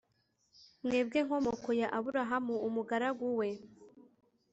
[0.83, 3.49] mwebwe, nkomoko ya abrahamu umugaragu we